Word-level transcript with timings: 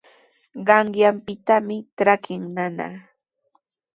Qanyaanpitanami 0.67 1.77
trakin 1.97 2.43
nana. 2.55 2.87